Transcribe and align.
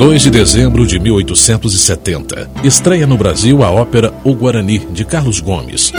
2 0.00 0.22
de 0.22 0.30
dezembro 0.30 0.86
de 0.86 0.98
1870. 0.98 2.50
Estreia 2.64 3.06
no 3.06 3.18
Brasil 3.18 3.62
a 3.62 3.70
ópera 3.70 4.14
O 4.24 4.34
Guarani, 4.34 4.78
de 4.78 5.04
Carlos 5.04 5.40
Gomes. 5.40 5.92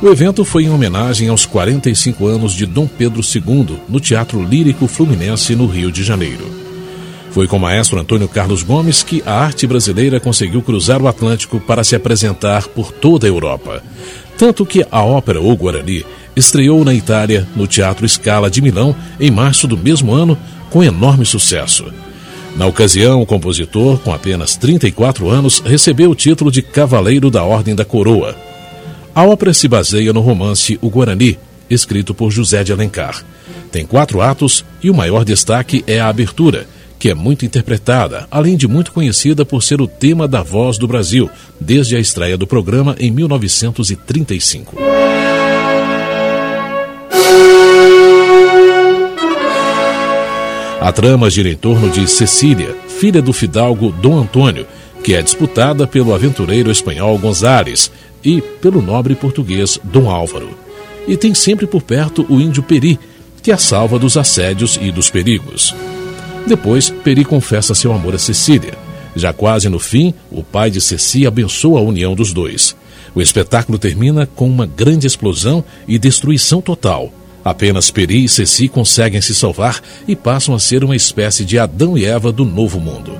O 0.00 0.08
evento 0.08 0.46
foi 0.46 0.64
em 0.64 0.70
homenagem 0.70 1.28
aos 1.28 1.44
45 1.44 2.26
anos 2.26 2.54
de 2.54 2.64
Dom 2.64 2.86
Pedro 2.86 3.20
II, 3.20 3.80
no 3.86 4.00
Teatro 4.00 4.42
Lírico 4.42 4.86
Fluminense, 4.86 5.54
no 5.54 5.66
Rio 5.66 5.92
de 5.92 6.02
Janeiro. 6.02 6.46
Foi 7.32 7.46
com 7.46 7.58
o 7.58 7.60
maestro 7.60 8.00
Antônio 8.00 8.26
Carlos 8.26 8.62
Gomes 8.62 9.02
que 9.02 9.22
a 9.26 9.34
arte 9.34 9.66
brasileira 9.66 10.18
conseguiu 10.18 10.62
cruzar 10.62 11.02
o 11.02 11.06
Atlântico 11.06 11.60
para 11.60 11.84
se 11.84 11.94
apresentar 11.94 12.66
por 12.68 12.92
toda 12.92 13.26
a 13.26 13.28
Europa. 13.28 13.82
Tanto 14.38 14.64
que 14.64 14.86
a 14.90 15.02
ópera 15.02 15.38
O 15.38 15.54
Guarani 15.54 16.02
estreou 16.36 16.84
na 16.84 16.92
Itália, 16.92 17.48
no 17.56 17.66
Teatro 17.66 18.06
Scala 18.06 18.50
de 18.50 18.60
Milão, 18.60 18.94
em 19.18 19.30
março 19.30 19.66
do 19.66 19.76
mesmo 19.76 20.12
ano, 20.12 20.38
com 20.70 20.84
enorme 20.84 21.24
sucesso. 21.24 21.86
Na 22.56 22.66
ocasião, 22.66 23.20
o 23.20 23.26
compositor, 23.26 23.98
com 23.98 24.12
apenas 24.12 24.56
34 24.56 25.28
anos, 25.28 25.60
recebeu 25.60 26.10
o 26.10 26.14
título 26.14 26.50
de 26.50 26.62
Cavaleiro 26.62 27.30
da 27.30 27.42
Ordem 27.42 27.74
da 27.74 27.84
Coroa. 27.84 28.36
A 29.14 29.24
ópera 29.24 29.52
se 29.52 29.66
baseia 29.66 30.12
no 30.12 30.20
romance 30.20 30.78
O 30.82 30.90
Guarani, 30.90 31.38
escrito 31.68 32.14
por 32.14 32.30
José 32.30 32.62
de 32.62 32.72
Alencar. 32.72 33.24
Tem 33.72 33.84
quatro 33.86 34.20
atos 34.20 34.64
e 34.82 34.90
o 34.90 34.94
maior 34.94 35.24
destaque 35.24 35.84
é 35.86 36.00
a 36.00 36.08
abertura, 36.08 36.66
que 36.98 37.10
é 37.10 37.14
muito 37.14 37.44
interpretada, 37.44 38.26
além 38.30 38.56
de 38.56 38.66
muito 38.66 38.92
conhecida 38.92 39.44
por 39.44 39.62
ser 39.62 39.80
o 39.80 39.86
tema 39.86 40.26
da 40.26 40.42
Voz 40.42 40.78
do 40.78 40.88
Brasil, 40.88 41.28
desde 41.60 41.96
a 41.96 42.00
estreia 42.00 42.38
do 42.38 42.46
programa 42.46 42.96
em 42.98 43.10
1935. 43.10 44.76
A 50.86 50.92
trama 50.92 51.28
gira 51.28 51.48
em 51.48 51.56
torno 51.56 51.90
de 51.90 52.06
Cecília, 52.06 52.72
filha 52.86 53.20
do 53.20 53.32
fidalgo 53.32 53.90
Dom 53.90 54.20
Antônio, 54.20 54.64
que 55.02 55.16
é 55.16 55.20
disputada 55.20 55.84
pelo 55.84 56.14
aventureiro 56.14 56.70
espanhol 56.70 57.18
Gonzales 57.18 57.90
e 58.22 58.40
pelo 58.40 58.80
nobre 58.80 59.16
português 59.16 59.80
Dom 59.82 60.08
Álvaro. 60.08 60.56
E 61.08 61.16
tem 61.16 61.34
sempre 61.34 61.66
por 61.66 61.82
perto 61.82 62.24
o 62.28 62.40
índio 62.40 62.62
Peri, 62.62 63.00
que 63.42 63.50
a 63.50 63.58
salva 63.58 63.98
dos 63.98 64.16
assédios 64.16 64.78
e 64.80 64.92
dos 64.92 65.10
perigos. 65.10 65.74
Depois, 66.46 66.88
Peri 66.88 67.24
confessa 67.24 67.74
seu 67.74 67.92
amor 67.92 68.14
a 68.14 68.18
Cecília. 68.18 68.74
Já 69.16 69.32
quase 69.32 69.68
no 69.68 69.80
fim, 69.80 70.14
o 70.30 70.44
pai 70.44 70.70
de 70.70 70.80
Ceci 70.80 71.26
abençoa 71.26 71.80
a 71.80 71.82
união 71.82 72.14
dos 72.14 72.32
dois. 72.32 72.76
O 73.12 73.20
espetáculo 73.20 73.76
termina 73.76 74.24
com 74.24 74.48
uma 74.48 74.66
grande 74.66 75.04
explosão 75.04 75.64
e 75.88 75.98
destruição 75.98 76.62
total, 76.62 77.12
Apenas 77.46 77.92
Peri 77.92 78.24
e 78.24 78.28
Ceci 78.28 78.66
conseguem 78.66 79.20
se 79.20 79.32
salvar 79.32 79.80
e 80.08 80.16
passam 80.16 80.52
a 80.52 80.58
ser 80.58 80.82
uma 80.82 80.96
espécie 80.96 81.44
de 81.44 81.60
Adão 81.60 81.96
e 81.96 82.04
Eva 82.04 82.32
do 82.32 82.44
Novo 82.44 82.80
Mundo. 82.80 83.16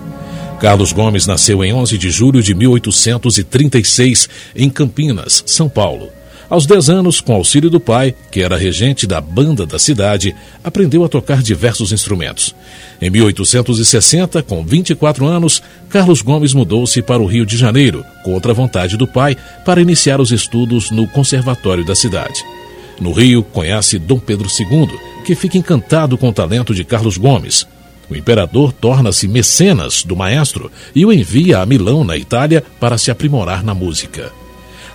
Carlos 0.58 0.90
Gomes 0.90 1.28
nasceu 1.28 1.62
em 1.62 1.72
11 1.72 1.96
de 1.96 2.10
julho 2.10 2.42
de 2.42 2.52
1836 2.52 4.28
em 4.56 4.68
Campinas, 4.68 5.44
São 5.46 5.68
Paulo. 5.68 6.08
Aos 6.50 6.66
10 6.66 6.90
anos, 6.90 7.20
com 7.20 7.34
auxílio 7.34 7.70
do 7.70 7.78
pai, 7.78 8.16
que 8.28 8.42
era 8.42 8.56
regente 8.56 9.06
da 9.06 9.20
banda 9.20 9.64
da 9.64 9.78
cidade, 9.78 10.34
aprendeu 10.64 11.04
a 11.04 11.08
tocar 11.08 11.40
diversos 11.40 11.92
instrumentos. 11.92 12.52
Em 13.00 13.08
1860, 13.08 14.42
com 14.42 14.64
24 14.64 15.24
anos, 15.24 15.62
Carlos 15.88 16.20
Gomes 16.20 16.52
mudou-se 16.52 17.00
para 17.00 17.22
o 17.22 17.26
Rio 17.26 17.46
de 17.46 17.56
Janeiro, 17.56 18.04
contra 18.24 18.50
a 18.50 18.54
vontade 18.54 18.96
do 18.96 19.06
pai, 19.06 19.36
para 19.64 19.80
iniciar 19.80 20.20
os 20.20 20.32
estudos 20.32 20.90
no 20.90 21.06
conservatório 21.06 21.84
da 21.84 21.94
cidade. 21.94 22.42
No 23.00 23.12
Rio, 23.12 23.42
conhece 23.42 23.98
Dom 23.98 24.18
Pedro 24.18 24.48
II, 24.48 24.88
que 25.24 25.34
fica 25.34 25.58
encantado 25.58 26.16
com 26.16 26.28
o 26.28 26.32
talento 26.32 26.74
de 26.74 26.84
Carlos 26.84 27.18
Gomes. 27.18 27.66
O 28.08 28.14
imperador 28.14 28.72
torna-se 28.72 29.26
mecenas 29.26 30.02
do 30.04 30.14
maestro 30.14 30.70
e 30.94 31.04
o 31.04 31.12
envia 31.12 31.58
a 31.58 31.66
Milão, 31.66 32.04
na 32.04 32.16
Itália, 32.16 32.62
para 32.78 32.96
se 32.96 33.10
aprimorar 33.10 33.64
na 33.64 33.74
música. 33.74 34.32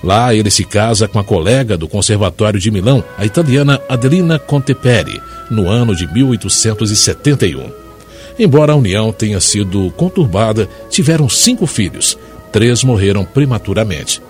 Lá 0.04 0.34
ele 0.34 0.50
se 0.50 0.64
casa 0.64 1.08
com 1.08 1.20
a 1.20 1.24
colega 1.24 1.78
do 1.78 1.88
Conservatório 1.88 2.60
de 2.60 2.72
Milão, 2.72 3.04
a 3.18 3.26
italiana 3.26 3.80
Adelina 3.88 4.40
Conteperi, 4.40 5.22
no 5.50 5.70
ano 5.70 5.96
de 5.96 6.12
1871. 6.12 7.70
Embora 8.40 8.74
a 8.74 8.76
união 8.76 9.12
tenha 9.12 9.40
sido 9.40 9.92
conturbada, 9.92 10.68
tiveram 10.90 11.30
cinco 11.30 11.68
filhos. 11.68 12.18
Três 12.52 12.84
morreram 12.84 13.24
prematuramente. 13.24 14.22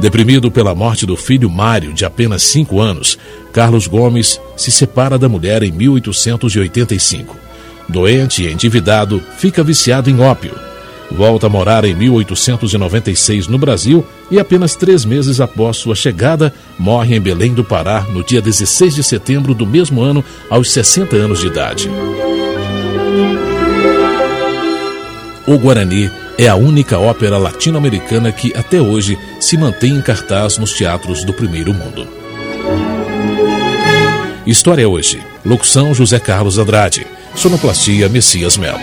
Deprimido 0.00 0.50
pela 0.50 0.74
morte 0.74 1.06
do 1.06 1.16
filho 1.16 1.48
Mário, 1.48 1.92
de 1.92 2.04
apenas 2.04 2.42
5 2.44 2.80
anos, 2.80 3.18
Carlos 3.52 3.86
Gomes 3.86 4.40
se 4.56 4.70
separa 4.70 5.18
da 5.18 5.28
mulher 5.28 5.62
em 5.62 5.70
1885. 5.70 7.36
Doente 7.88 8.42
e 8.42 8.50
endividado, 8.50 9.22
fica 9.36 9.62
viciado 9.62 10.10
em 10.10 10.20
ópio. 10.20 10.54
Volta 11.10 11.46
a 11.46 11.50
morar 11.50 11.84
em 11.84 11.94
1896 11.94 13.46
no 13.46 13.58
Brasil 13.58 14.04
e 14.30 14.40
apenas 14.40 14.74
três 14.74 15.04
meses 15.04 15.40
após 15.40 15.76
sua 15.76 15.94
chegada, 15.94 16.52
morre 16.78 17.14
em 17.14 17.20
Belém 17.20 17.52
do 17.52 17.62
Pará 17.62 18.06
no 18.10 18.24
dia 18.24 18.40
16 18.40 18.94
de 18.94 19.02
setembro 19.02 19.54
do 19.54 19.66
mesmo 19.66 20.00
ano, 20.00 20.24
aos 20.48 20.70
60 20.70 21.14
anos 21.14 21.40
de 21.40 21.48
idade. 21.48 21.90
O 25.46 25.58
Guarani 25.58 26.10
é 26.38 26.48
a 26.48 26.56
única 26.56 26.98
ópera 26.98 27.38
latino-americana 27.38 28.32
que 28.32 28.52
até 28.56 28.80
hoje 28.80 29.18
se 29.40 29.56
mantém 29.56 29.92
em 29.92 30.02
cartaz 30.02 30.58
nos 30.58 30.72
teatros 30.72 31.24
do 31.24 31.32
primeiro 31.32 31.72
mundo. 31.72 32.06
História 34.46 34.88
hoje. 34.88 35.20
Locução 35.44 35.94
José 35.94 36.18
Carlos 36.18 36.58
Andrade. 36.58 37.06
Sonoplastia 37.34 38.08
Messias 38.08 38.56
Melo. 38.56 38.80